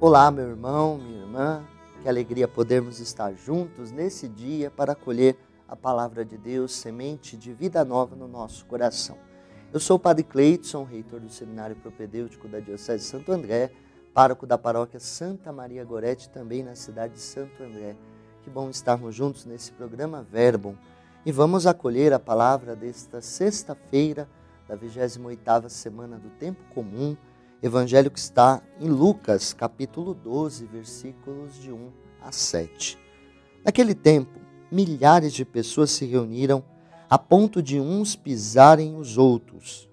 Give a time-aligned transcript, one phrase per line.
[0.00, 1.64] Olá, meu irmão, minha irmã.
[2.00, 5.36] Que alegria podermos estar juntos nesse dia para acolher
[5.66, 9.18] a palavra de Deus, semente de vida nova no nosso coração.
[9.72, 13.72] Eu sou o Padre Cleiton, reitor do Seminário Propedêutico da Diocese de Santo André,
[14.14, 17.96] pároco da paróquia Santa Maria Gorete, também na cidade de Santo André.
[18.44, 20.76] Que bom estarmos juntos nesse programa Verbum.
[21.26, 24.28] E vamos acolher a palavra desta sexta-feira
[24.68, 27.16] da 28ª semana do tempo comum,
[27.60, 31.90] Evangelho que está em Lucas, capítulo 12, versículos de 1
[32.22, 32.96] a 7.
[33.64, 34.38] Naquele tempo,
[34.70, 36.62] milhares de pessoas se reuniram
[37.10, 39.88] a ponto de uns pisarem os outros.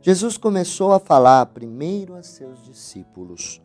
[0.00, 3.60] Jesus começou a falar primeiro a seus discípulos: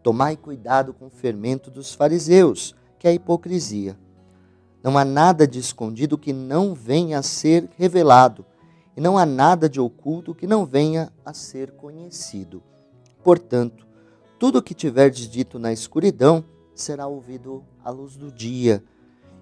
[0.00, 3.98] Tomai cuidado com o fermento dos fariseus, que é a hipocrisia.
[4.84, 8.46] Não há nada de escondido que não venha a ser revelado
[8.98, 12.60] e não há nada de oculto que não venha a ser conhecido.
[13.22, 13.86] Portanto,
[14.40, 18.82] tudo o que tiverdes dito na escuridão será ouvido à luz do dia,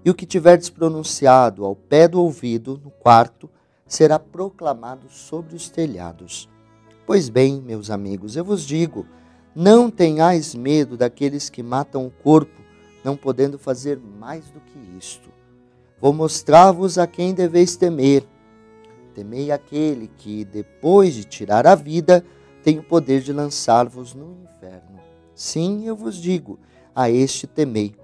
[0.04, 3.48] e o que tiverdes pronunciado ao pé do ouvido, no quarto,
[3.86, 6.50] será proclamado sobre os telhados.
[7.06, 9.06] Pois bem, meus amigos, eu vos digo:
[9.54, 12.60] não tenhais medo daqueles que matam o corpo,
[13.02, 15.30] não podendo fazer mais do que isto.
[15.98, 18.22] Vou mostrar-vos a quem deveis temer
[19.16, 22.22] temei aquele que, depois de tirar a vida,
[22.62, 25.00] tem o poder de lançar-vos no inferno.
[25.34, 26.58] Sim, eu vos digo,
[26.94, 27.96] a este temei.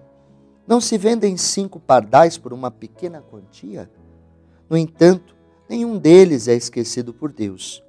[0.66, 3.90] Não se vendem cinco pardais por uma pequena quantia?
[4.70, 5.36] No entanto,
[5.68, 7.84] nenhum deles é esquecido por Deus.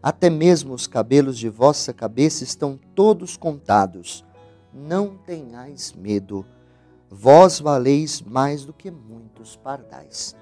[0.00, 4.24] Até mesmo os cabelos de vossa cabeça estão todos contados.
[4.72, 6.46] Não tenhais medo.
[7.10, 10.36] Vós valeis mais do que muitos pardais.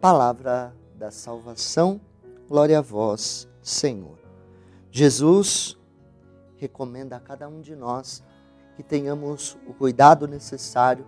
[0.00, 1.98] Palavra da salvação.
[2.46, 4.18] Glória a vós, Senhor.
[4.90, 5.78] Jesus
[6.58, 8.22] recomenda a cada um de nós
[8.76, 11.06] que tenhamos o cuidado necessário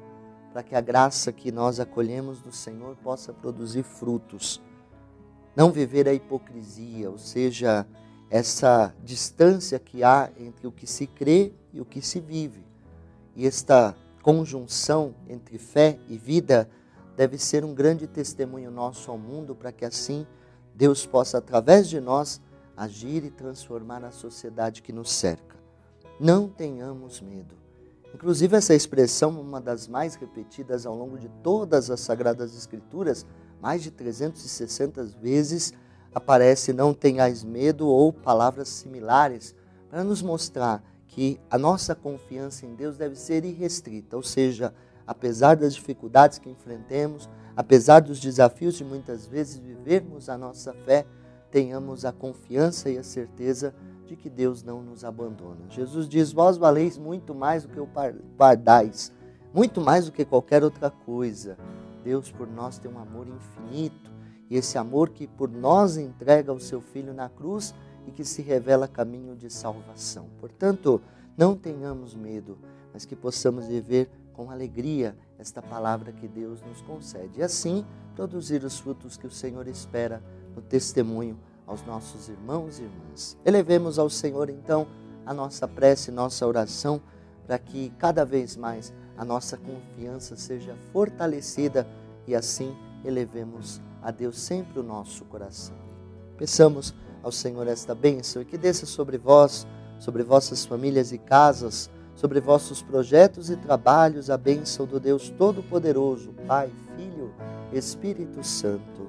[0.50, 4.62] para que a graça que nós acolhemos do Senhor possa produzir frutos.
[5.55, 7.87] Não viver a hipocrisia, ou seja,
[8.31, 12.65] essa distância que há entre o que se crê e o que se vive.
[13.37, 16.66] E esta conjunção entre fé e vida
[17.17, 20.27] deve ser um grande testemunho nosso ao mundo para que assim
[20.75, 22.41] Deus possa, através de nós,
[22.77, 25.56] agir e transformar a sociedade que nos cerca.
[26.19, 27.55] Não tenhamos medo.
[28.15, 33.27] Inclusive, essa expressão, uma das mais repetidas ao longo de todas as Sagradas Escrituras,
[33.61, 35.72] mais de 360 vezes
[36.15, 39.55] aparece não tenhais medo ou palavras similares,
[39.89, 44.75] para nos mostrar que a nossa confiança em Deus deve ser irrestrita, ou seja,
[45.07, 51.07] apesar das dificuldades que enfrentemos, apesar dos desafios de muitas vezes vivermos a nossa fé,
[51.51, 53.75] tenhamos a confiança e a certeza
[54.07, 55.69] de que Deus não nos abandona.
[55.69, 57.89] Jesus diz: Vós valeis muito mais do que o
[58.37, 59.13] pardais,
[59.53, 61.57] muito mais do que qualquer outra coisa.
[62.03, 64.11] Deus por nós tem um amor infinito
[64.51, 67.75] e esse amor que por nós entrega o seu Filho na cruz
[68.07, 70.27] e que se revela caminho de salvação.
[70.41, 71.01] Portanto,
[71.37, 72.59] não tenhamos medo,
[72.93, 77.41] mas que possamos viver com alegria esta palavra que Deus nos concede.
[77.41, 77.84] E assim
[78.15, 80.22] produzir os frutos que o Senhor espera
[80.54, 83.37] no testemunho aos nossos irmãos e irmãs.
[83.44, 84.87] Elevemos ao Senhor então
[85.25, 87.00] a nossa prece, nossa oração,
[87.47, 91.87] para que cada vez mais a nossa confiança seja fortalecida
[92.26, 95.76] e assim elevemos a Deus sempre o nosso coração.
[96.37, 99.66] Peçamos ao Senhor esta bênção e que desça sobre vós,
[99.98, 106.33] sobre vossas famílias e casas, sobre vossos projetos e trabalhos a bênção do Deus Todo-Poderoso,
[106.47, 107.33] Pai, Filho,
[107.73, 109.09] Espírito Santo.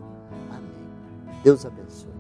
[0.50, 1.42] Amém.
[1.44, 2.13] Deus abençoe.